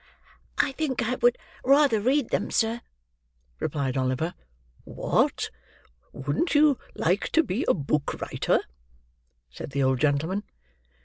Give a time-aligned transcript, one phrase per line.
[0.57, 2.81] "I think I would rather read them, sir,"
[3.59, 4.33] replied Oliver.
[4.83, 5.51] "What!
[6.11, 8.61] wouldn't you like to be a book writer?"
[9.51, 10.41] said the old gentleman.